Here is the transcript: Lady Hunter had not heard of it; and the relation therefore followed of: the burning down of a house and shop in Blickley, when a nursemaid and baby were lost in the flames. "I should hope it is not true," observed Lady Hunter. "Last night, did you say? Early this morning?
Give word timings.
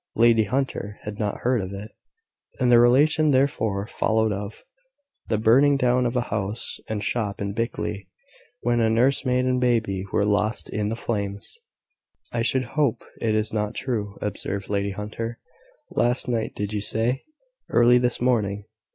Lady 0.15 0.45
Hunter 0.45 0.97
had 1.03 1.19
not 1.19 1.41
heard 1.41 1.61
of 1.61 1.73
it; 1.73 1.91
and 2.59 2.71
the 2.71 2.79
relation 2.79 3.29
therefore 3.29 3.85
followed 3.85 4.31
of: 4.33 4.63
the 5.27 5.37
burning 5.37 5.77
down 5.77 6.07
of 6.07 6.15
a 6.15 6.21
house 6.33 6.79
and 6.89 7.03
shop 7.03 7.39
in 7.39 7.53
Blickley, 7.53 8.07
when 8.61 8.79
a 8.79 8.89
nursemaid 8.89 9.45
and 9.45 9.61
baby 9.61 10.03
were 10.11 10.25
lost 10.25 10.71
in 10.71 10.89
the 10.89 10.95
flames. 10.95 11.53
"I 12.31 12.41
should 12.41 12.63
hope 12.73 13.03
it 13.21 13.35
is 13.35 13.53
not 13.53 13.75
true," 13.75 14.17
observed 14.23 14.69
Lady 14.69 14.89
Hunter. 14.89 15.37
"Last 15.91 16.27
night, 16.27 16.55
did 16.55 16.73
you 16.73 16.81
say? 16.81 17.23
Early 17.69 17.99
this 17.99 18.19
morning? 18.19 18.65